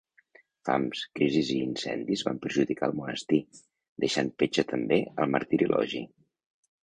Fams, 0.67 1.01
crisis 1.17 1.49
i 1.55 1.57
incendis 1.65 2.23
van 2.29 2.39
perjudicar 2.45 2.89
el 2.91 2.97
monestir, 3.01 3.39
deixant 4.05 4.33
petja 4.43 4.67
també 4.75 4.99
al 5.25 5.33
Martirologi. 5.35 6.05